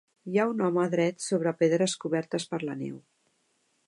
Hi 0.29 0.39
ha 0.39 0.45
un 0.51 0.61
home 0.67 0.85
dret 0.93 1.19
sobre 1.25 1.53
pedres 1.59 1.95
cobertes 2.05 2.47
per 2.55 2.61
la 2.71 2.79
neu. 2.81 2.97